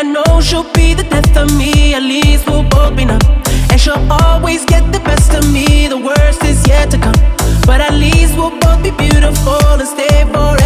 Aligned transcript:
I 0.00 0.02
know 0.02 0.40
she'll 0.40 0.72
be 0.72 0.94
the 0.94 1.02
death 1.02 1.36
of 1.36 1.54
me. 1.58 1.92
At 1.92 2.02
least 2.02 2.46
we'll 2.46 2.62
both 2.62 2.96
be 2.96 3.04
numb. 3.04 3.20
And 3.70 3.78
she'll 3.78 4.00
always 4.10 4.64
get 4.64 4.90
the 4.94 5.00
best 5.00 5.34
of 5.34 5.44
me. 5.52 5.88
The 5.88 5.98
worst 5.98 6.42
is 6.42 6.66
yet 6.66 6.90
to 6.92 6.98
come. 6.98 7.20
But 7.66 7.82
at 7.82 7.92
least 7.92 8.34
we'll 8.34 8.58
both 8.60 8.82
be 8.82 8.92
beautiful 8.92 9.60
and 9.60 9.86
stay 9.86 10.24
forever 10.32 10.59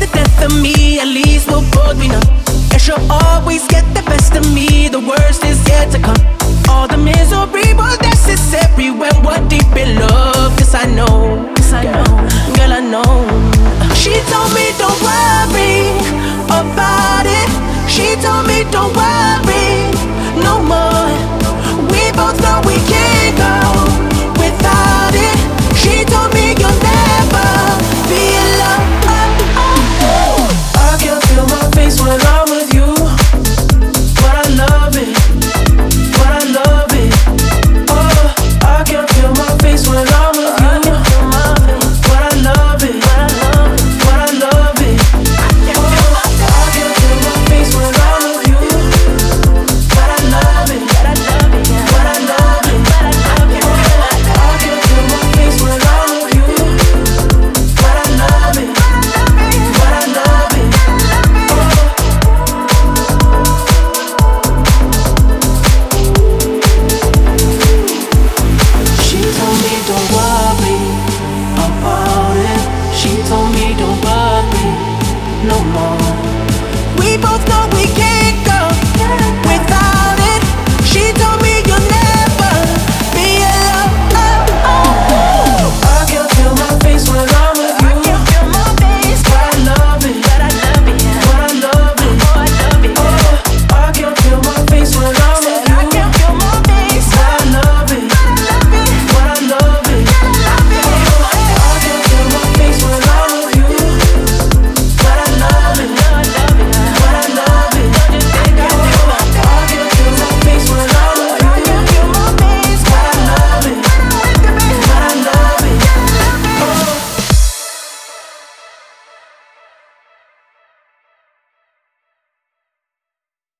the 0.00 0.06
death 0.06 0.42
of 0.42 0.52
me, 0.62 0.98
at 0.98 1.06
least 1.06 1.48
we'll 1.48 1.68
both 1.70 2.00
be 2.00 2.08
numb. 2.08 2.22
And 2.72 2.80
she'll 2.80 3.06
always 3.12 3.66
get 3.68 3.84
the 3.94 4.02
best 4.02 4.34
of 4.34 4.44
me, 4.54 4.88
the 4.88 5.00
worst. 5.00 5.39